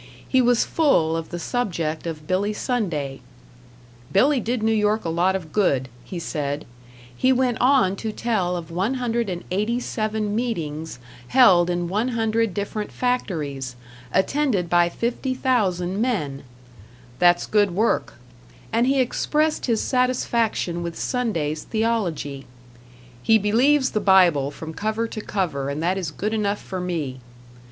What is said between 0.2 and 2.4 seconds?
He was full of the subject of